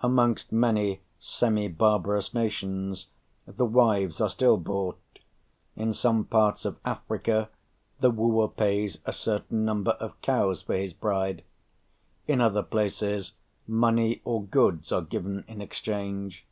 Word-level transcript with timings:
Amongst 0.00 0.52
many 0.52 1.00
semi 1.18 1.66
barbarous 1.66 2.32
nations 2.32 3.08
the 3.48 3.66
wives 3.66 4.20
are 4.20 4.28
still 4.28 4.56
bought; 4.56 5.00
in 5.74 5.92
some 5.92 6.24
parts 6.24 6.64
of 6.64 6.78
Africa 6.84 7.48
the 7.98 8.12
wooer 8.12 8.46
pays 8.46 9.02
a 9.06 9.12
certain 9.12 9.64
number 9.64 9.90
of 9.98 10.20
cows 10.22 10.62
for 10.62 10.76
his 10.76 10.92
bride; 10.92 11.42
in 12.28 12.40
other 12.40 12.62
places, 12.62 13.32
money 13.66 14.22
or 14.24 14.44
goods 14.44 14.92
are 14.92 15.02
given 15.02 15.44
in 15.48 15.60
exchange. 15.60 16.46